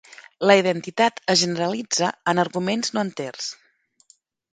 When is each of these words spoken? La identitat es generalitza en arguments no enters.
La 0.51 0.53
identitat 0.59 1.19
es 1.33 1.37
generalitza 1.45 2.09
en 2.33 2.43
arguments 2.45 2.91
no 2.97 3.05
enters. 3.09 3.51